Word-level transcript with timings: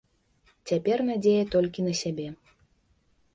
Цяпер 0.71 0.97
надзея 1.09 1.43
толькі 1.57 1.85
на 1.89 1.93
сябе. 2.01 2.27